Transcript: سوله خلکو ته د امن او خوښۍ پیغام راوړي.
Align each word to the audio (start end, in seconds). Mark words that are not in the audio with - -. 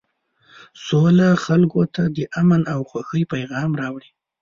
سوله 0.87 1.27
خلکو 1.45 1.81
ته 1.93 2.03
د 2.17 2.19
امن 2.41 2.61
او 2.73 2.79
خوښۍ 2.89 3.23
پیغام 3.33 3.69
راوړي. 3.81 4.09